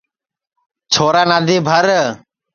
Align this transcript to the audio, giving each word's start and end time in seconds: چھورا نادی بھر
چھورا 0.93 1.23
نادی 1.29 1.57
بھر 1.67 1.85